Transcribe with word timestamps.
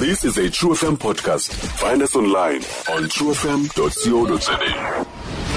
This 0.00 0.24
is 0.24 0.38
a 0.38 0.48
True 0.48 0.70
FM 0.70 0.96
podcast. 0.96 1.52
Find 1.52 2.00
us 2.00 2.16
online 2.16 2.62
on 2.88 3.04
truefm.co.za. 3.04 5.06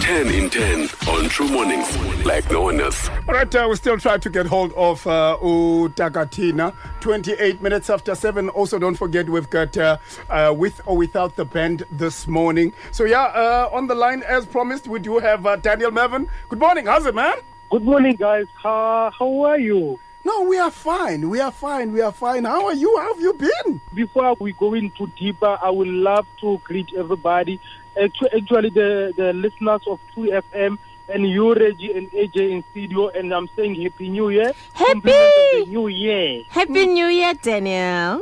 10 0.01 0.27
in 0.27 0.49
10 0.49 0.81
on 1.07 1.29
True 1.29 1.47
Mornings, 1.47 1.97
like 2.25 2.51
no 2.51 2.63
one 2.63 2.81
else. 2.81 3.07
All 3.07 3.35
right, 3.35 3.55
uh, 3.55 3.67
we 3.69 3.77
still 3.77 3.97
try 3.97 4.17
to 4.17 4.29
get 4.29 4.45
hold 4.45 4.73
of 4.73 5.07
uh, 5.07 5.37
Utakatina. 5.41 6.75
28 6.99 7.61
minutes 7.61 7.89
after 7.89 8.15
7. 8.15 8.49
Also, 8.49 8.77
don't 8.77 8.95
forget 8.95 9.29
we've 9.29 9.49
got 9.49 9.77
uh, 9.77 9.97
uh, 10.29 10.53
With 10.53 10.81
or 10.85 10.97
Without 10.97 11.37
the 11.37 11.45
Band 11.45 11.85
this 11.89 12.27
morning. 12.27 12.73
So, 12.91 13.05
yeah, 13.05 13.27
uh, 13.27 13.69
on 13.71 13.87
the 13.87 13.95
line, 13.95 14.23
as 14.23 14.45
promised, 14.45 14.89
we 14.89 14.99
do 14.99 15.19
have 15.19 15.45
uh, 15.45 15.55
Daniel 15.55 15.91
Marven. 15.91 16.27
Good 16.49 16.59
morning. 16.59 16.87
How's 16.87 17.05
it, 17.05 17.15
man? 17.15 17.35
Good 17.71 17.85
morning, 17.85 18.17
guys. 18.17 18.47
How, 18.61 19.09
how 19.17 19.45
are 19.45 19.57
you? 19.57 19.97
No, 20.25 20.41
we 20.43 20.57
are 20.57 20.71
fine. 20.71 21.29
We 21.29 21.39
are 21.41 21.51
fine. 21.51 21.91
We 21.91 22.01
are 22.01 22.11
fine. 22.11 22.45
How 22.45 22.65
are 22.67 22.73
you? 22.73 22.97
How 22.97 23.13
have 23.13 23.21
you 23.21 23.33
been? 23.33 23.81
Before 23.93 24.35
we 24.39 24.53
go 24.53 24.73
into 24.73 25.07
deeper, 25.07 25.57
I 25.61 25.69
would 25.69 25.87
love 25.89 26.25
to 26.41 26.59
greet 26.63 26.93
everybody. 26.93 27.59
Actu- 28.01 28.27
Actually, 28.35 28.69
the, 28.69 29.13
the 29.15 29.33
listeners 29.33 29.81
of 29.85 29.99
True 30.13 30.29
FM 30.31 30.77
and 31.09 31.29
you, 31.29 31.53
Reggie 31.53 31.91
and 31.91 32.09
AJ 32.11 32.51
in 32.51 32.63
studio, 32.71 33.09
and 33.09 33.33
I'm 33.33 33.49
saying 33.55 33.81
Happy 33.81 34.07
New 34.09 34.29
Year. 34.29 34.53
Happy! 34.73 34.93
Compliments 34.93 35.35
of 35.61 35.65
the 35.65 35.71
New 35.71 35.87
Year. 35.89 36.43
Happy 36.47 36.85
New 36.85 37.07
Year, 37.07 37.33
Daniel. 37.33 38.21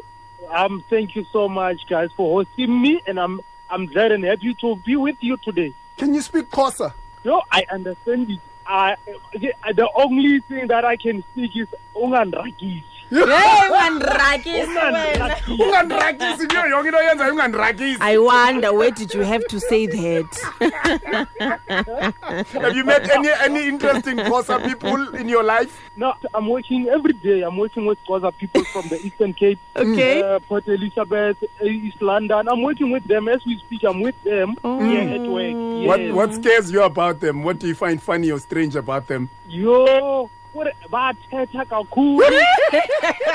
Um, 0.50 0.84
thank 0.90 1.16
you 1.16 1.24
so 1.32 1.48
much, 1.48 1.86
guys, 1.88 2.10
for 2.18 2.44
hosting 2.44 2.82
me, 2.82 3.02
and 3.06 3.20
I'm 3.20 3.42
I'm 3.70 3.86
glad 3.86 4.12
and 4.12 4.24
happy 4.24 4.56
to 4.56 4.76
be 4.78 4.96
with 4.96 5.18
you 5.22 5.38
today. 5.38 5.74
Can 5.98 6.14
you 6.16 6.22
speak 6.22 6.50
Xhosa? 6.50 6.94
No, 7.24 7.44
I 7.52 7.64
understand 7.72 8.32
it. 8.32 8.40
I, 8.68 8.96
the, 9.34 9.90
only 9.96 10.42
thing 10.48 10.68
that 10.70 10.86
I 10.86 10.98
can 10.98 11.24
speak 11.32 11.52
is 11.56 11.68
ungandragisi. 11.96 12.84
Hey, 13.12 13.68
ungandrakisi 13.70 14.68
wena. 14.78 15.36
Ungandragisi. 15.50 16.48
Kuyo 16.48 16.68
yonke 16.70 16.88
into 16.88 16.98
oyenzayo 16.98 17.32
ungandrakisi. 17.34 17.98
I 18.02 18.18
wonder 18.18 18.72
where 18.74 18.92
did 18.92 19.14
you 19.14 19.22
have 19.24 19.44
to 19.50 19.60
say 19.60 19.86
that? 19.88 20.28
Have 22.54 22.76
you 22.76 22.86
met 22.86 23.10
any 23.10 23.30
any 23.44 23.68
interesting 23.68 24.16
Xhosa 24.18 24.66
people 24.66 25.16
in 25.16 25.28
your 25.28 25.44
life? 25.44 25.78
No, 25.98 26.14
I'm 26.34 26.48
working 26.50 26.88
every 26.88 27.14
day. 27.14 27.42
I'm 27.42 27.58
working 27.58 27.86
with 27.86 27.98
other 28.10 28.32
people 28.32 28.64
from 28.66 28.88
the 28.88 28.98
Eastern 29.06 29.34
Cape, 29.34 29.60
Okay. 29.76 30.22
uh, 30.24 30.40
Port 30.40 30.68
Elizabeth, 30.68 31.38
uh, 31.62 31.66
East 31.66 32.02
London. 32.02 32.48
I'm 32.48 32.62
working 32.64 32.92
with 32.92 33.04
them 33.04 33.28
as 33.28 33.46
we 33.46 33.58
speak. 33.60 33.84
I'm 33.84 34.02
with 34.02 34.16
them 34.24 34.56
here 34.64 35.10
at 35.10 35.22
work. 35.28 35.88
What 35.88 36.12
what 36.14 36.34
scares 36.36 36.72
you 36.72 36.82
about 36.84 37.20
them? 37.20 37.44
What 37.44 37.60
do 37.60 37.68
you 37.68 37.76
find 37.76 38.02
funny 38.02 38.32
or 38.32 38.40
strange 38.40 38.76
about 38.78 39.08
them? 39.08 39.30
Yo, 39.50 40.30
what 40.54 40.74
bathetha 40.90 41.66
kakhulu. 41.66 42.22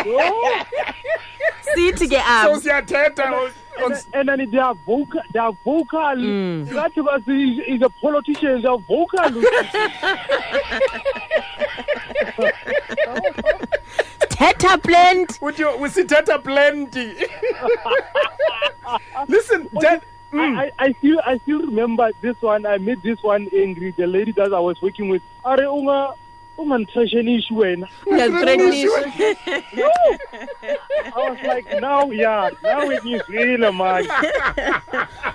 Yo, 0.06 0.62
Sithi 1.75 2.06
ke 2.09 2.20
So 2.45 2.53
up. 2.55 2.62
siyathetha 2.62 3.53
and 4.14 4.28
then 4.28 4.50
they 4.50 4.59
are 4.59 4.75
vocal. 4.75 5.20
They 5.33 5.39
are 5.39 5.53
vocal. 5.64 6.17
That 6.17 6.92
was 6.97 7.22
is, 7.28 7.59
is 7.67 7.83
a 7.83 7.91
politician. 8.00 8.62
They 8.62 8.69
are 8.69 8.78
vocal. 8.78 9.20
Teta 14.31 14.78
plant. 14.78 15.39
with 15.41 15.59
your 15.59 15.77
with 15.78 15.94
sithatha 15.94 16.42
plenty. 16.42 17.14
Listen, 19.28 19.69
Dan, 19.81 20.00
mm, 20.33 20.59
I, 20.59 20.64
I, 20.64 20.70
I 20.78 20.92
still 20.92 21.20
I 21.25 21.39
still 21.39 21.61
remember 21.61 22.11
this 22.20 22.41
one. 22.41 22.67
I 22.67 22.78
made 22.78 23.03
this 23.03 23.22
one 23.22 23.48
angry. 23.55 23.92
The 23.92 24.06
lady 24.06 24.33
that 24.33 24.53
I 24.53 24.61
was 24.61 24.81
working 24.83 25.09
with. 25.09 25.22
Are 25.44 25.56
unga 25.59 26.14
ungantrashenishi 26.58 27.54
wena. 27.54 27.88
Ngiyaqinisa. 28.06 29.62
I 31.14 31.30
was 31.30 31.38
like, 31.46 31.80
now, 31.80 32.10
yeah, 32.10 32.50
now 32.62 32.90
it 32.90 33.04
is 33.06 33.22
real, 33.28 33.72
man. 33.72 34.04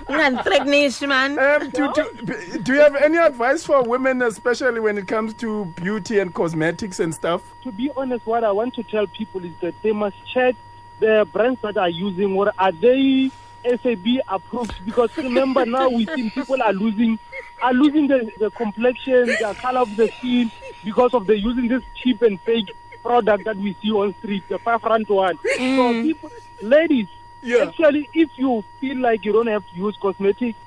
Ungandreknishi 0.08 1.08
man. 1.08 1.39
um, 1.39 1.69
do, 1.69 1.91
do, 1.94 2.59
do 2.59 2.73
you 2.73 2.80
have 2.80 2.95
any 2.95 3.17
advice 3.17 3.66
for 3.66 3.83
women, 3.83 4.22
especially 4.22 4.79
when 4.79 4.97
it 4.97 5.07
comes 5.07 5.34
to 5.35 5.66
beauty 5.75 6.19
and 6.19 6.34
cosmetics 6.34 7.00
and 7.00 7.13
stuff? 7.13 7.41
to 7.63 7.72
be 7.72 7.91
honest, 7.96 8.25
what 8.25 8.44
I 8.44 8.51
want 8.51 8.73
to 8.75 8.84
tell 8.84 9.07
people 9.07 9.44
is 9.46 9.53
that 9.62 9.73
they 9.81 9.91
must 9.91 10.16
check 10.34 10.56
the 11.00 11.28
brands 11.31 11.62
that 11.62 11.78
are 11.78 11.90
using. 11.90 12.35
What 12.35 12.53
are 12.57 12.72
they 12.72 13.31
SAB 13.63 14.06
approved? 14.28 14.73
Because 14.85 15.16
remember 15.17 15.66
now 15.66 15.90
we 15.90 16.06
see 16.07 16.29
people 16.29 16.62
are 16.62 16.73
losing 16.73 17.19
are 17.62 17.73
losing 17.73 18.07
the, 18.07 18.31
the 18.40 18.50
complexion, 18.51 19.28
the 19.28 19.56
color 19.59 19.81
of 19.81 19.96
the 19.96 20.07
skin 20.17 20.51
because 20.84 21.14
of 21.14 21.28
the 21.28 21.38
using 21.38 21.68
this 21.68 21.84
cheap 21.96 22.22
and 22.22 22.40
fake 22.42 22.72
product 23.03 23.46
that 23.46 23.58
we 23.58 23.75
see 23.81 23.92
on 23.92 24.14
street, 24.19 24.44
the 24.50 24.59
five 24.59 24.84
rand 24.84 25.08
one. 25.08 25.38
So 25.58 25.94
people, 26.03 26.30
ladies, 26.62 27.08
Yeah. 27.42 27.66
actually, 27.68 28.09
if 28.14 28.30
you 28.36 28.64
feel 28.80 28.97
like 28.97 29.25
you 29.25 29.34
don't 29.34 29.47
have 29.47 29.68
to 29.70 29.75
use 29.75 29.97
cosmetics, 30.00 30.58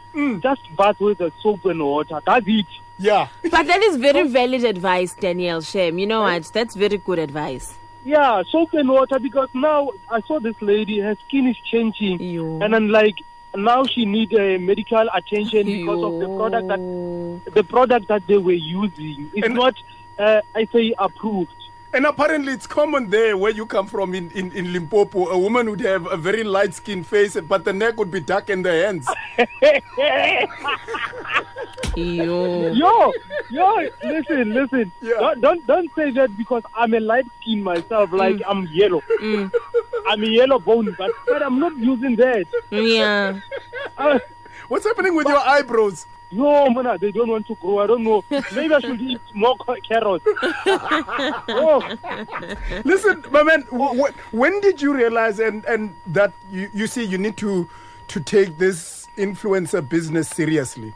just 0.41 0.77
bath 0.77 0.99
with 1.01 1.19
the 1.19 1.33
soap 1.43 1.65
and 1.65 1.83
water. 1.83 2.21
That's 2.25 2.47
it. 2.49 2.67
Yeah. 2.99 3.29
But 3.43 3.67
that 3.67 3.83
is 3.83 3.97
very 3.97 4.27
valid 4.29 4.65
advice, 4.65 5.15
Daniel 5.15 5.61
Shem. 5.61 5.99
You 5.99 6.07
know 6.07 6.23
what? 6.23 6.45
That's 6.53 6.75
very 6.77 6.99
good 6.99 7.19
advice. 7.19 7.77
Yeah, 8.05 8.43
soap 8.51 8.75
and 8.75 8.89
water 8.89 9.19
because 9.19 9.49
now 9.55 9.91
I 10.11 10.21
saw 10.23 10.39
this 10.39 10.61
lady, 10.61 11.01
her 11.01 11.17
skin 11.27 11.47
is 11.49 11.57
changing. 11.59 12.21
Yo. 12.21 12.61
And 12.61 12.75
then 12.75 12.89
like 12.91 13.17
now 13.57 13.85
she 13.85 14.05
need 14.05 14.35
uh, 14.35 14.59
medical 14.59 15.07
attention 15.15 15.65
because 15.67 16.03
of 16.03 16.21
the 16.21 16.27
product 16.37 16.69
that 16.69 17.55
the 17.55 17.65
product 17.65 18.09
that 18.09 18.27
they 18.27 18.37
were 18.37 18.53
using 18.53 19.31
is 19.35 19.45
And- 19.45 19.55
not 19.55 19.75
uh, 20.19 20.41
I 20.55 20.67
say 20.73 20.95
approved. 20.99 21.51
And 21.93 22.07
apparently, 22.07 22.53
it's 22.53 22.67
common 22.67 23.11
there 23.11 23.37
where 23.37 23.53
you 23.53 23.67
come 23.67 23.87
from 23.87 24.17
in, 24.17 24.29
in, 24.33 24.51
in 24.51 24.73
Limpopo. 24.73 25.29
A 25.29 25.39
woman 25.39 25.71
would 25.71 25.81
have 25.81 26.11
a 26.11 26.17
very 26.17 26.43
light 26.43 26.75
skinned 26.75 27.07
face, 27.07 27.37
but 27.41 27.65
the 27.65 27.73
neck 27.73 27.97
would 27.99 28.11
be 28.11 28.19
dark 28.19 28.51
in 28.51 28.63
the 28.63 28.73
hands. 28.73 29.07
Yo. 31.97 32.73
Yo, 32.73 33.13
yo, 33.51 33.89
listen, 34.03 34.53
listen. 34.53 34.91
Yeah. 35.01 35.13
Don't, 35.21 35.41
don't 35.41 35.67
don't 35.69 35.91
say 35.95 36.11
that 36.11 36.37
because 36.37 36.65
I'm 36.75 36.93
a 36.95 36.99
light 36.99 37.27
skin 37.41 37.63
myself, 37.63 38.11
like 38.13 38.43
I'm 38.45 38.67
yellow. 38.73 39.01
I'm 39.21 40.25
a 40.25 40.27
yellow 40.27 40.59
bone, 40.59 40.93
but 40.99 41.13
but 41.29 41.41
I'm 41.41 41.61
not 41.61 41.77
using 41.77 42.17
that. 42.17 42.47
Yeah. 42.71 43.39
Uh, 43.97 44.19
What's 44.69 44.85
happening 44.85 45.15
with 45.15 45.29
your 45.29 45.39
eyebrows? 45.39 46.07
Yo, 46.35 46.69
man, 46.71 46.99
they 47.01 47.13
don't 47.13 47.29
want 47.29 47.47
to 47.47 47.55
grow. 47.57 47.79
I 47.79 47.87
don't 47.87 48.03
know. 48.03 48.25
Maybe 48.29 48.75
I 48.75 48.81
should 48.81 49.01
eat 49.01 49.21
more 49.33 49.57
carrots. 49.89 50.25
oh, 50.67 51.97
Listen, 52.85 53.25
my 53.31 53.45
man, 53.45 53.63
w- 53.71 53.95
w- 53.95 54.15
when 54.33 54.61
did 54.61 54.83
you 54.83 54.95
realize 54.95 55.39
and, 55.39 55.65
and 55.67 55.95
that 56.09 56.33
you, 56.51 56.69
you 56.73 56.87
see 56.89 57.05
you 57.05 57.19
need 57.19 57.37
to 57.37 57.69
to 58.09 58.21
take 58.21 58.59
this 58.59 59.07
influencer 59.17 59.87
business 59.89 60.29
seriously? 60.29 60.93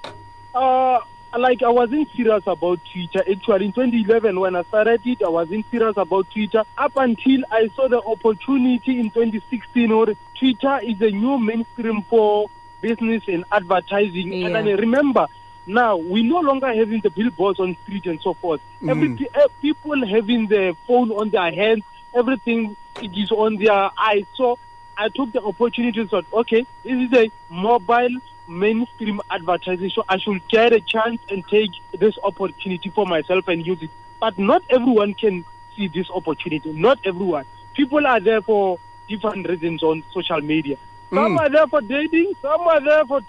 uh, 0.54 1.00
like 1.38 1.62
I 1.62 1.69
wasn't 1.69 2.10
serious 2.16 2.43
about 2.47 2.81
Twitter. 2.93 3.21
Actually, 3.31 3.66
in 3.66 3.72
2011, 3.72 4.41
when 4.41 4.56
I 4.56 4.62
started 4.65 5.00
it, 5.04 5.22
I 5.22 5.28
wasn't 5.28 5.66
serious 5.71 5.97
about 5.97 6.31
Twitter. 6.31 6.65
Up 6.77 6.93
until 6.97 7.43
I 7.50 7.69
saw 7.77 7.88
the 7.88 8.03
opportunity 8.03 8.98
in 8.98 9.10
2016, 9.10 9.97
where 9.97 10.15
Twitter 10.38 10.81
is 10.82 11.00
a 11.00 11.10
new 11.10 11.38
mainstream 11.38 12.03
for 12.03 12.50
business 12.81 13.22
and 13.28 13.44
advertising. 13.53 14.33
And 14.44 14.55
Yeah. 14.55 14.62
then 14.62 14.77
remember, 14.77 15.27
now 15.66 15.97
we 15.97 16.22
no 16.22 16.41
longer 16.41 16.69
having 16.75 17.00
the 17.03 17.11
billboards 17.11 17.61
on 17.61 17.77
street 17.83 18.06
and 18.06 18.21
so 18.22 18.34
forth. 18.34 18.61
Every 18.87 19.09
eh, 19.34 19.47
people 19.61 20.06
having 20.06 20.47
the 20.49 20.77
phone 20.87 21.11
on 21.11 21.31
their 21.31 21.53
hands, 21.53 21.83
everything 22.15 22.77
it 23.00 23.16
is 23.16 23.31
on 23.31 23.56
their 23.56 23.91
eyes. 23.99 24.25
So 24.34 24.59
I 24.97 25.09
took 25.11 25.33
the 25.33 25.43
opportunity 25.43 26.00
and 26.00 26.11
thought, 26.11 26.27
okay, 26.33 26.66
this 26.83 26.93
is 27.11 27.12
a 27.16 27.31
mobile 27.53 28.16
mainstream 28.49 29.21
advertising, 29.31 29.91
so 29.91 30.03
I 30.09 30.19
should 30.19 30.47
get 30.49 30.72
a 30.72 30.81
chance 30.81 31.21
and 31.28 31.47
take 31.49 31.71
this 31.93 32.15
opportunity 32.25 32.89
for 32.89 33.05
myself 33.06 33.47
and 33.49 33.65
use 33.65 33.83
it. 33.83 33.91
But 34.21 34.39
not 34.39 34.62
everyone 34.71 35.15
can 35.15 35.45
see 35.77 35.89
this 35.89 36.10
opportunity. 36.10 36.72
Not 36.72 36.99
everyone. 37.05 37.45
People 37.75 38.06
are 38.06 38.19
there 38.21 38.41
for 38.41 38.78
different 39.06 39.49
reasons 39.49 39.83
on 39.83 40.03
social 40.12 40.41
media. 40.41 40.77
Some 41.10 41.39
are 41.39 41.49
there 41.49 41.66
for 41.66 41.81
dating, 41.81 42.34
some 42.43 42.60
are 42.60 42.81
there 42.81 43.05
for 43.07 43.21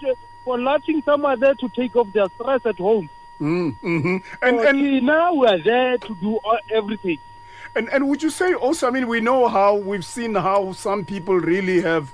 for 0.44 0.60
laughing, 0.60 1.02
some 1.02 1.24
are 1.24 1.36
there 1.36 1.54
to 1.54 1.68
take 1.68 1.96
off 1.96 2.12
their 2.12 2.28
stress 2.30 2.64
at 2.66 2.78
home. 2.78 3.08
Mm, 3.40 3.74
hmm 3.76 4.16
And, 4.42 4.58
So 4.58 4.68
and 4.68 5.02
now 5.02 5.34
we 5.34 5.46
are 5.46 5.62
there 5.62 5.98
to 5.98 6.14
do 6.16 6.36
all, 6.36 6.58
everything. 6.70 7.18
And 7.74 7.88
and 7.88 8.08
would 8.08 8.22
you 8.22 8.30
say 8.30 8.52
also? 8.52 8.88
I 8.88 8.90
mean, 8.90 9.06
we 9.08 9.20
know 9.20 9.48
how 9.48 9.76
we've 9.76 10.04
seen 10.04 10.34
how 10.34 10.72
some 10.72 11.04
people 11.04 11.36
really 11.36 11.80
have 11.82 12.12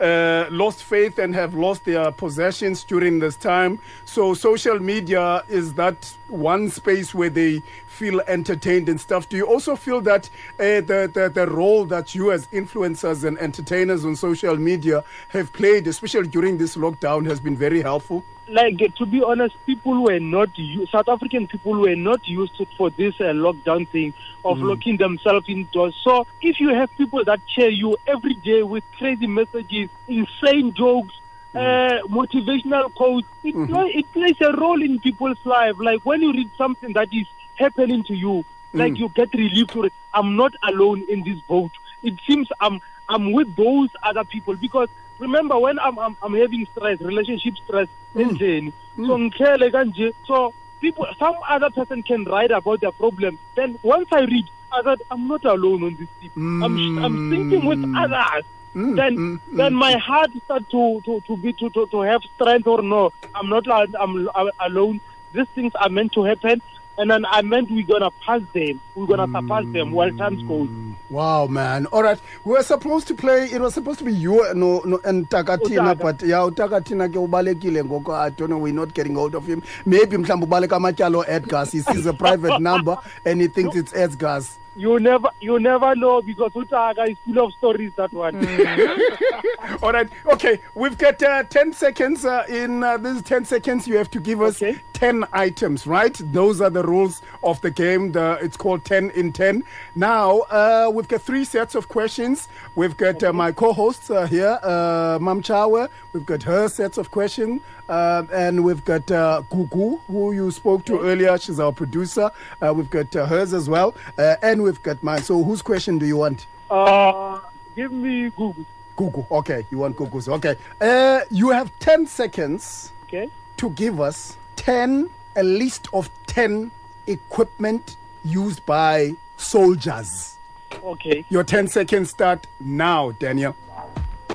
uh, 0.00 0.46
lost 0.50 0.82
faith 0.82 1.18
and 1.18 1.34
have 1.34 1.54
lost 1.54 1.84
their 1.84 2.10
possessions 2.10 2.84
during 2.84 3.18
this 3.18 3.36
time. 3.36 3.78
So 4.04 4.34
social 4.34 4.78
media 4.78 5.44
is 5.48 5.74
that 5.74 6.12
one 6.28 6.70
space 6.70 7.14
where 7.14 7.30
they 7.30 7.62
feel 7.86 8.20
entertained 8.26 8.88
and 8.88 9.00
stuff. 9.00 9.28
Do 9.28 9.36
you 9.36 9.46
also 9.46 9.76
feel 9.76 10.00
that 10.02 10.28
uh, 10.58 10.80
the, 10.80 11.10
the 11.12 11.30
the 11.32 11.46
role 11.46 11.84
that 11.86 12.14
you 12.14 12.32
as 12.32 12.46
influencers 12.48 13.24
and 13.24 13.38
entertainers 13.38 14.04
on 14.04 14.16
social 14.16 14.56
media 14.56 15.04
have 15.28 15.52
played, 15.52 15.86
especially 15.86 16.28
during 16.28 16.58
this 16.58 16.76
lockdown, 16.76 17.26
has 17.26 17.40
been 17.40 17.56
very 17.56 17.82
helpful? 17.82 18.24
Like 18.48 18.78
to 18.96 19.06
be 19.06 19.22
honest, 19.22 19.54
people 19.66 20.02
were 20.02 20.20
not 20.20 20.50
South 20.90 21.08
African 21.08 21.46
people 21.46 21.72
were 21.72 21.96
not 21.96 22.26
used 22.28 22.56
to, 22.58 22.66
for 22.76 22.90
this 22.90 23.20
uh, 23.20 23.24
lockdown 23.24 23.88
thing 23.88 24.14
of 24.44 24.58
locking 24.58 24.96
themselves 24.98 25.48
indoors. 25.48 25.94
So 26.02 26.26
if 26.42 26.60
you 26.60 26.74
have 26.74 26.94
people 26.96 27.24
that 27.24 27.44
cheer 27.46 27.70
you 27.70 27.96
every 28.06 28.34
day 28.34 28.62
with 28.62 28.84
crazy 28.98 29.26
messages, 29.26 29.90
insane 30.08 30.74
jokes. 30.74 31.14
Uh, 31.54 32.02
motivational 32.08 32.92
quotes. 32.96 33.28
It, 33.44 33.54
play, 33.70 33.86
it 33.94 34.12
plays 34.12 34.40
a 34.40 34.52
role 34.56 34.82
in 34.82 34.98
people's 34.98 35.38
life. 35.44 35.76
Like 35.78 36.00
when 36.02 36.20
you 36.20 36.32
read 36.32 36.50
something 36.58 36.92
that 36.94 37.14
is 37.14 37.28
happening 37.54 38.02
to 38.04 38.14
you, 38.14 38.44
like 38.72 38.98
you 38.98 39.08
get 39.10 39.32
relief 39.34 39.68
to. 39.68 39.88
I'm 40.12 40.34
not 40.34 40.52
alone 40.64 41.04
in 41.08 41.22
this 41.22 41.38
boat. 41.42 41.70
It 42.02 42.18
seems 42.26 42.48
I'm 42.60 42.80
I'm 43.08 43.32
with 43.32 43.54
those 43.54 43.88
other 44.02 44.24
people 44.24 44.56
because 44.56 44.88
remember 45.24 45.58
when 45.58 45.78
I'm 45.78 45.98
I'm, 45.98 46.16
I'm 46.22 46.34
having 46.34 46.66
stress, 46.66 47.00
relationship 47.00 47.54
stress, 47.64 47.88
mm. 48.14 48.22
endlini. 48.22 48.72
Mm. 48.96 49.06
so 49.06 49.18
ngihlele 49.18 49.70
kanje. 49.72 50.12
So 50.26 50.54
people, 50.80 51.06
some 51.18 51.36
other 51.48 51.70
person 51.70 52.02
can 52.02 52.24
write 52.24 52.50
about 52.50 52.80
their 52.80 52.92
problem. 52.92 53.38
Then 53.54 53.78
once 53.82 54.08
I 54.12 54.20
read, 54.20 54.48
I 54.72 54.82
thought 54.82 55.00
I'm 55.10 55.26
not 55.26 55.44
alone 55.44 55.82
on 55.84 55.94
this 55.96 56.08
trip. 56.20 56.32
I'm 56.36 56.62
I'm 57.04 57.16
mm. 57.16 57.30
thinking 57.30 57.64
with 57.64 57.82
others. 57.96 58.44
then 58.74 59.40
then 59.52 59.72
my 59.72 59.92
heart 59.96 60.30
start 60.44 60.68
to 60.70 61.00
to 61.04 61.20
to 61.26 61.36
be 61.36 61.52
to, 61.52 61.70
to 61.70 61.86
to 61.86 62.00
have 62.00 62.22
strength 62.34 62.66
or 62.66 62.82
no. 62.82 63.12
I'm 63.34 63.48
not 63.48 63.66
al- 63.68 63.96
I'm 63.98 64.28
alone. 64.60 65.00
These 65.32 65.48
things 65.54 65.72
are 65.76 65.88
meant 65.88 66.12
to 66.14 66.24
happen. 66.24 66.60
And 66.96 67.10
then 67.10 67.24
I 67.26 67.42
meant 67.42 67.70
we're 67.70 67.86
gonna 67.86 68.10
pass 68.24 68.40
them. 68.52 68.80
We're 68.94 69.06
gonna 69.06 69.26
mm. 69.26 69.40
surpass 69.40 69.72
them 69.72 69.92
while 69.92 70.12
time 70.16 70.46
goes. 70.46 70.68
Wow, 71.10 71.46
man. 71.46 71.86
All 71.86 72.02
right. 72.02 72.18
We 72.44 72.52
were 72.52 72.62
supposed 72.62 73.08
to 73.08 73.14
play, 73.14 73.46
it 73.46 73.60
was 73.60 73.74
supposed 73.74 73.98
to 73.98 74.04
be 74.04 74.12
you 74.12 74.52
no, 74.54 74.80
no, 74.84 75.00
and 75.04 75.28
Takatina, 75.28 75.94
Utaka. 75.94 75.98
but 75.98 76.22
yeah, 76.22 76.48
Takatina 76.50 77.08
ke 77.08 77.16
ubalekile 77.16 77.82
ngoko. 77.82 78.14
I 78.14 78.30
don't 78.30 78.50
know, 78.50 78.58
we're 78.58 78.72
not 78.72 78.94
getting 78.94 79.14
hold 79.14 79.34
of 79.34 79.46
him. 79.46 79.62
Maybe 79.84 80.16
mhlawumbe 80.16 80.46
ubaleka 80.46 80.76
amatyalo 80.76 81.24
Edgar's. 81.26 81.72
He 81.72 81.80
sees 81.80 82.06
a 82.06 82.12
private 82.12 82.60
number 82.70 82.96
and 83.24 83.40
he 83.40 83.48
thinks 83.48 83.76
it's 83.76 83.94
Edgar's. 83.94 84.58
You 84.76 84.98
never 84.98 85.28
you 85.40 85.60
never 85.60 85.94
know 85.94 86.20
because 86.20 86.50
Utaka 86.52 87.08
is 87.08 87.16
full 87.24 87.44
of 87.46 87.52
stories. 87.54 87.92
That 87.96 88.12
one. 88.12 88.36
All 89.82 89.92
right. 89.92 90.08
Okay. 90.26 90.60
We've 90.74 90.98
got 90.98 91.22
uh, 91.22 91.44
10 91.44 91.72
seconds. 91.72 92.24
Uh, 92.24 92.44
in 92.48 92.82
uh, 92.82 92.96
this 92.96 93.22
10 93.22 93.44
seconds, 93.44 93.86
you 93.86 93.96
have 93.96 94.10
to 94.10 94.20
give 94.20 94.40
us 94.42 94.60
Okay. 94.62 94.80
10 94.94 95.24
items, 95.32 95.86
right? 95.86 96.20
Those 96.32 96.60
are 96.60 96.70
the 96.70 96.82
rules 96.82 97.22
of 97.42 97.60
the 97.60 97.70
game. 97.70 98.12
The, 98.12 98.38
it's 98.40 98.56
called 98.56 98.84
10 98.84 99.10
in 99.10 99.32
10. 99.32 99.62
Now, 99.94 100.40
uh, 100.50 100.90
we've 100.92 101.08
got 101.08 101.22
three 101.22 101.44
sets 101.44 101.74
of 101.74 101.88
questions. 101.88 102.48
We've 102.74 102.96
got 102.96 103.22
uh, 103.22 103.32
my 103.32 103.52
co 103.52 103.72
hosts 103.72 104.10
uh, 104.10 104.26
here, 104.26 104.58
uh, 104.62 105.18
Mam 105.20 105.42
Chawe. 105.42 105.88
We've 106.12 106.26
got 106.26 106.42
her 106.44 106.68
sets 106.68 106.98
of 106.98 107.10
questions. 107.10 107.60
Uh, 107.88 108.24
and 108.32 108.64
we've 108.64 108.84
got 108.84 109.10
uh, 109.10 109.42
Gugu, 109.50 110.00
who 110.06 110.32
you 110.32 110.50
spoke 110.50 110.84
to 110.86 111.00
earlier. 111.00 111.36
She's 111.38 111.60
our 111.60 111.72
producer. 111.72 112.30
Uh, 112.60 112.72
we've 112.74 112.90
got 112.90 113.14
uh, 113.14 113.26
hers 113.26 113.52
as 113.52 113.68
well. 113.68 113.94
Uh, 114.18 114.36
and 114.42 114.62
we've 114.62 114.82
got 114.82 115.02
mine. 115.02 115.22
So, 115.22 115.42
whose 115.42 115.62
question 115.62 115.98
do 115.98 116.06
you 116.06 116.16
want? 116.16 116.46
Uh, 116.70 117.40
give 117.76 117.92
me 117.92 118.30
Google. 118.30 118.64
Gugu. 118.96 119.28
Okay, 119.30 119.66
you 119.70 119.78
want 119.78 119.96
Gugu's. 119.96 120.28
Okay. 120.28 120.56
Uh, 120.80 121.20
you 121.30 121.50
have 121.50 121.76
10 121.80 122.06
seconds 122.06 122.92
Okay. 123.04 123.28
to 123.56 123.70
give 123.70 124.00
us 124.00 124.36
10, 124.56 125.10
a 125.36 125.42
list 125.42 125.88
of 125.92 126.08
10 126.28 126.70
equipment 127.06 127.96
used 128.24 128.64
by 128.64 129.14
soldiers. 129.36 130.36
Okay. 130.82 131.24
Your 131.28 131.44
10 131.44 131.68
seconds 131.68 132.10
start 132.10 132.46
now, 132.60 133.10
Daniel. 133.12 133.54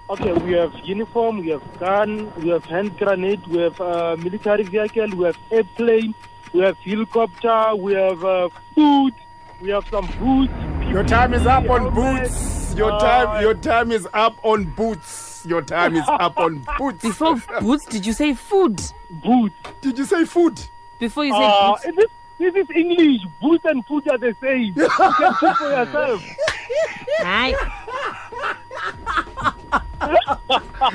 Okay. 0.10 0.34
We 0.34 0.54
have 0.54 0.74
uniform. 0.84 1.40
We 1.42 1.50
have 1.50 1.80
gun. 1.80 2.32
We 2.42 2.50
have 2.50 2.66
hand 2.66 2.98
grenade. 2.98 3.46
We 3.48 3.60
have 3.60 3.80
uh, 3.80 4.16
military 4.18 4.64
vehicle. 4.64 5.10
We 5.16 5.26
have 5.26 5.38
airplane. 5.52 6.16
We 6.54 6.62
have 6.62 6.78
helicopter. 6.80 7.76
We 7.76 7.94
have 7.94 8.24
uh, 8.26 8.50
food. 8.74 9.14
We 9.62 9.70
have 9.70 9.88
some 9.90 10.08
boots. 10.20 10.54
Your 10.90 11.04
time 11.04 11.34
is 11.34 11.46
up 11.46 11.70
on 11.70 11.94
boots. 11.94 12.74
Your 12.76 12.92
Uh, 12.94 13.00
time 13.00 13.42
your 13.42 13.54
time 13.54 13.92
is 13.92 14.08
up 14.14 14.38
on 14.44 14.64
boots. 14.64 15.46
Your 15.46 15.62
time 15.62 15.96
is 15.96 16.06
up 16.08 16.38
on 16.38 16.66
boots. 16.78 17.02
Before 17.04 17.36
boots, 17.62 17.86
did 17.86 18.06
you 18.06 18.14
say 18.14 18.34
food? 18.34 18.82
Boots. 19.10 19.56
Did 19.82 19.98
you 19.98 20.06
say 20.06 20.26
food? 20.26 20.60
Before 20.98 21.26
you 21.26 21.34
said 21.34 21.42
Uh, 21.42 21.72
boots? 21.72 21.84
this, 21.96 22.06
this 22.38 22.56
is 22.56 22.70
English. 22.76 23.22
Boots 23.42 23.66
and 23.66 23.86
food 23.86 24.08
are 24.12 24.18
the 24.18 24.36
same. 24.42 24.74
You 24.76 24.88
can 24.90 25.34
choose 25.40 25.58
for 25.58 25.70
yourself. 25.70 26.24
Hi. 27.20 27.54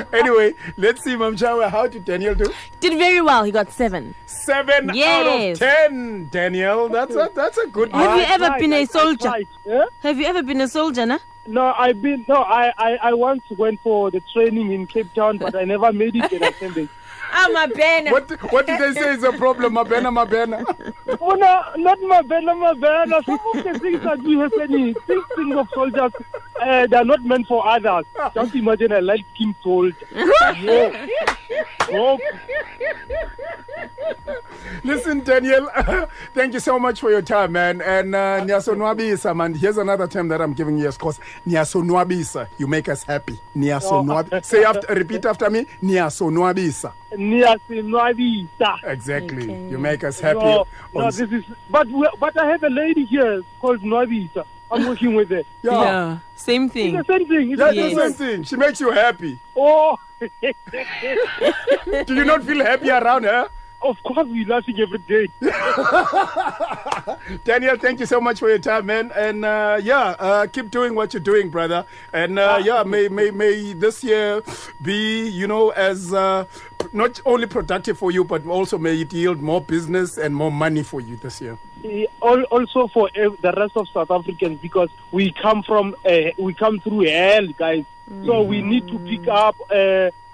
Anyway, 0.12 0.54
let's 0.76 1.02
see, 1.02 1.14
Mamchawa, 1.16 1.68
how 1.70 1.86
did 1.86 2.04
Daniel 2.04 2.34
do? 2.34 2.52
Did 2.80 2.98
very 2.98 3.20
well. 3.20 3.44
He 3.44 3.50
got 3.52 3.70
seven. 3.72 4.14
Seven 4.26 4.90
out 4.90 5.26
of 5.26 5.58
ten, 5.58 6.28
Daniel. 6.30 6.88
That's 6.88 7.14
a 7.14 7.30
that's 7.34 7.58
a 7.58 7.66
good 7.66 7.90
Have 7.92 8.04
mark. 8.06 8.18
you 8.20 8.24
ever 8.34 8.44
Right, 8.44 8.60
been 8.60 8.72
a 8.72 8.86
soldier? 8.86 9.28
right, 9.28 9.48
yeah? 9.64 9.84
Have 10.02 10.18
you 10.18 10.26
ever 10.26 10.42
been 10.42 10.60
a 10.60 10.68
soldier, 10.68 11.06
na? 11.06 11.18
No, 11.46 11.74
I've 11.78 12.00
been 12.00 12.24
no. 12.28 12.36
I, 12.36 12.72
I 12.78 12.96
I 13.02 13.12
once 13.14 13.42
went 13.50 13.80
for 13.82 14.10
the 14.10 14.20
training 14.32 14.72
in 14.72 14.86
Cape 14.86 15.12
Town, 15.14 15.38
but 15.38 15.54
I 15.54 15.64
never 15.64 15.92
made 15.92 16.16
it. 16.16 16.32
And 16.32 16.44
I 16.44 16.52
came 16.52 16.72
back. 16.72 16.88
I'm 17.32 17.54
a 17.56 17.74
Ben. 17.74 18.10
What 18.10 18.30
what 18.52 18.66
did 18.66 18.80
they 18.80 18.98
say 19.00 19.10
is 19.14 19.22
a 19.24 19.32
problem, 19.32 19.74
Mabena 19.74 20.10
Mabena? 20.12 20.64
Oh 21.20 21.30
no, 21.34 21.62
not 21.76 22.00
my 22.00 22.22
banner, 22.22 22.54
my 22.54 22.74
banner. 22.74 23.20
Some 23.24 23.38
of 23.54 23.64
the 23.64 23.78
things 23.78 24.02
that 24.04 24.22
we 24.22 24.38
happening, 24.38 24.94
these 25.06 25.22
things 25.36 25.56
of 25.56 25.68
soldiers, 25.74 26.12
uh, 26.62 26.86
they 26.86 26.96
are 26.96 27.04
not 27.04 27.24
meant 27.24 27.46
for 27.46 27.66
others. 27.66 28.04
Just 28.34 28.54
imagine 28.54 28.92
a 28.92 29.00
light 29.00 29.24
skin 29.34 29.54
soldier. 29.62 29.96
No, 31.90 32.18
no. 32.18 32.18
Listen, 34.82 35.20
Daniel, 35.20 35.68
thank 36.34 36.54
you 36.54 36.60
so 36.60 36.78
much 36.78 37.00
for 37.00 37.10
your 37.10 37.22
time, 37.22 37.52
man. 37.52 37.80
And 37.82 38.14
uh, 38.14 38.40
Nyasonwabisa, 38.44 39.34
man. 39.36 39.54
Here's 39.54 39.76
another 39.78 40.06
term 40.08 40.28
that 40.28 40.40
I'm 40.40 40.52
giving 40.54 40.76
you, 40.78 40.88
of 40.88 40.98
course. 40.98 41.20
Nyasonwabisa. 41.46 42.48
You 42.58 42.66
make 42.66 42.88
us 42.88 43.02
happy. 43.04 43.38
Nyasonwabisa. 43.56 44.44
Say 44.44 44.64
after, 44.64 44.94
repeat 44.94 45.24
after 45.26 45.48
me. 45.50 45.66
Nyasonwabisa. 45.82 46.92
Niasinwabisa. 47.12 48.78
Exactly. 48.84 49.44
Okay. 49.44 49.68
You 49.70 49.78
make 49.78 50.02
us 50.04 50.18
happy. 50.20 50.38
No, 50.40 50.66
no, 50.94 51.10
this 51.10 51.20
is. 51.20 51.44
But 51.70 51.86
but 52.18 52.36
I 52.40 52.50
have 52.50 52.62
a 52.64 52.70
lady 52.70 53.04
here 53.04 53.42
called 53.60 53.80
Nwabisa. 53.82 54.44
I'm 54.70 54.86
working 54.88 55.14
with 55.14 55.28
her. 55.30 55.42
yeah. 55.62 55.82
Yeah. 55.82 56.18
Same 56.34 56.64
It's 56.64 56.72
thing. 56.74 56.96
the 56.96 57.04
same 57.04 57.28
thing. 57.28 57.50
It's 57.52 57.58
That's 57.60 57.76
the 57.76 57.82
the 57.82 57.88
same 57.90 57.96
same 57.96 58.08
Yes. 58.08 58.16
thing. 58.16 58.42
She 58.44 58.56
makes 58.56 58.80
you 58.80 58.90
happy. 58.90 59.38
Oh, 59.54 59.96
Do 60.20 62.14
you 62.14 62.24
not 62.24 62.42
feel 62.44 62.64
happy 62.64 62.90
around 62.90 63.24
her? 63.24 63.48
Of 63.84 64.02
course 64.02 64.26
we're 64.28 64.46
laughing 64.46 64.80
every 64.80 64.98
day. 64.98 65.28
Daniel, 67.44 67.76
thank 67.76 68.00
you 68.00 68.06
so 68.06 68.20
much 68.20 68.38
for 68.38 68.48
your 68.48 68.58
time, 68.58 68.86
man. 68.86 69.12
And 69.14 69.44
uh, 69.44 69.78
yeah, 69.82 70.16
uh, 70.18 70.46
keep 70.46 70.70
doing 70.70 70.94
what 70.94 71.12
you're 71.12 71.20
doing, 71.20 71.50
brother. 71.50 71.84
And 72.12 72.38
uh, 72.38 72.60
yeah, 72.64 72.82
may, 72.82 73.08
may 73.08 73.30
may 73.30 73.74
this 73.74 74.02
year 74.02 74.42
be, 74.80 75.28
you 75.28 75.46
know, 75.46 75.70
as 75.70 76.12
uh, 76.12 76.46
not 76.92 77.20
only 77.26 77.46
productive 77.46 77.98
for 77.98 78.10
you, 78.10 78.24
but 78.24 78.46
also 78.46 78.78
may 78.78 79.00
it 79.00 79.12
yield 79.12 79.40
more 79.40 79.60
business 79.60 80.16
and 80.16 80.34
more 80.34 80.50
money 80.50 80.82
for 80.82 81.00
you 81.00 81.16
this 81.16 81.40
year. 81.40 81.58
Eh, 81.84 82.06
also 82.20 82.88
for 82.88 83.10
the 83.14 83.52
rest 83.56 83.76
of 83.76 83.86
South 83.92 84.10
Africans 84.10 84.58
because 84.60 84.88
we 85.12 85.32
come 85.32 85.62
from 85.62 85.94
uh, 86.04 86.30
we 86.38 86.54
come 86.54 86.80
through 86.80 87.06
hell, 87.06 87.46
guys. 87.58 87.84
So 88.26 88.42
we 88.42 88.60
need 88.60 88.86
to 88.88 88.98
pick 88.98 89.26
up. 89.28 89.56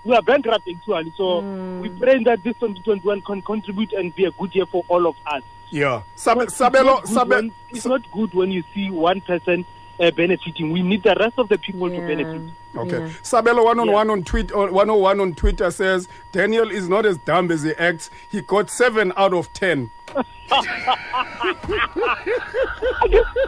Uh, 0.04 0.08
we 0.08 0.14
are 0.16 0.22
bankrupt 0.22 0.66
actually, 0.68 1.12
so 1.16 1.40
we 1.80 1.88
pray 1.90 2.22
that 2.24 2.42
this 2.42 2.54
2021 2.56 3.20
can 3.22 3.42
contribute 3.42 3.92
and 3.92 4.14
be 4.14 4.24
a 4.24 4.30
good 4.32 4.54
year 4.54 4.66
for 4.66 4.84
all 4.88 5.06
of 5.06 5.16
us. 5.26 5.42
Yeah. 5.70 6.02
Sab- 6.16 6.40
It's 6.40 6.58
Sabelo, 6.58 6.84
not 6.84 7.02
good 7.04 7.12
Sabe- 7.14 7.28
when- 7.30 7.52
it's 7.70 7.86
not 7.86 8.10
good 8.10 8.34
when 8.34 8.50
you 8.50 8.64
see 8.74 8.90
one 8.90 9.20
person 9.20 9.64
uh, 10.00 10.10
benefiting. 10.10 10.72
We 10.72 10.82
need 10.82 11.02
the 11.02 11.14
rest 11.20 11.34
of 11.38 11.48
the 11.48 11.58
people 11.58 11.88
to 11.90 11.98
benefit. 12.00 12.50
Okay. 12.74 12.98
Yeah. 13.00 13.08
Sabelo 13.22 13.64
one 13.64 13.78
on 13.78 13.92
one 13.92 14.10
on 14.10 14.22
tweet 14.24 14.50
or 14.52 14.70
101 14.72 15.20
on 15.20 15.34
Twitter 15.34 15.70
says 15.70 16.08
Daniel 16.32 16.70
is 16.70 16.88
not 16.88 17.04
as 17.04 17.18
dumb 17.18 17.50
as 17.50 17.62
he 17.62 17.72
acts. 17.74 18.10
He 18.30 18.40
got 18.40 18.70
seven 18.70 19.12
out 19.16 19.34
of 19.34 19.52
ten. 19.52 19.90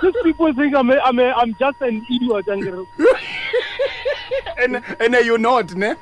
These 0.03 0.15
people 0.25 0.53
think 0.55 0.75
I'm 0.77 0.91
a, 0.91 0.97
I'm 0.99 1.19
a, 1.19 1.25
I'm 1.33 1.55
just 1.55 1.81
an 1.81 2.07
idiot. 2.11 2.47
And 4.59 4.77
And 4.77 4.85
and 5.01 5.15
uh, 5.15 5.19
you're 5.19 5.39
not, 5.39 5.75
ne? 5.75 5.95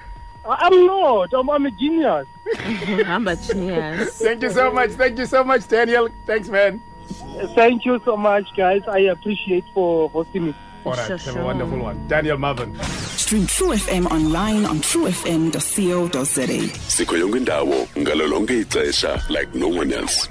I'm 0.49 0.87
not. 0.87 1.33
I'm, 1.35 1.67
a 1.67 1.71
genius. 1.71 2.27
I'm 3.07 3.29
a 3.29 3.37
genius. 3.37 3.87
How 3.87 3.97
about 3.97 4.09
yes? 4.09 4.19
Thank 4.19 4.43
you 4.43 4.51
so 4.51 4.73
much. 4.73 4.91
Thank 4.91 5.19
you 5.19 5.27
so 5.27 5.45
much, 5.45 5.69
Daniel. 5.69 6.09
Thanks, 6.27 6.49
man. 6.49 6.81
Thank 7.55 7.85
you 7.85 8.01
so 8.05 8.17
much, 8.17 8.47
guys. 8.57 8.83
I 8.89 9.01
appreciate 9.01 9.65
for 9.75 10.09
hosting 10.11 10.47
me. 10.47 10.55
All 10.85 10.93
right. 10.93 11.07
Sure, 11.07 11.19
Have 11.19 11.37
a 11.37 11.45
wonderful 11.45 11.79
one. 11.79 12.09
Daniel 12.09 12.39
Marven. 12.39 12.75
Stream 12.83 13.47
True 13.47 13.75
FM 13.75 14.07
online 14.11 14.65
on 14.65 14.79
truefm.co.za. 14.81 16.79
sikho 16.89 17.17
yonke 17.17 17.37
indawo 17.37 17.89
ngalo 17.99 18.27
lonke 18.27 18.61
ixesha 18.61 19.23
like 19.29 19.55
no 19.55 19.69
one 19.69 19.93
else 19.93 20.29